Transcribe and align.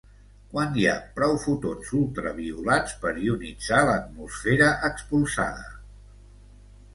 Quan 0.51 0.77
hi 0.77 0.85
ha 0.91 0.93
prou 1.19 1.35
fotons 1.43 1.91
ultraviolats 1.99 2.95
per 3.03 3.11
ionitzar 3.27 3.83
l'atmosfera 3.91 4.71
expulsada? 4.89 5.71